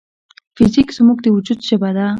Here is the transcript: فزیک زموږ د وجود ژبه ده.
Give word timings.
فزیک 0.55 0.87
زموږ 0.97 1.17
د 1.23 1.27
وجود 1.35 1.59
ژبه 1.67 1.89
ده. 1.95 2.05